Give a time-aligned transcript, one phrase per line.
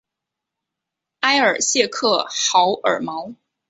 [1.19, 3.35] 埃尔谢克豪尔毛。